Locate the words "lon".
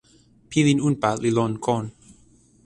1.37-1.53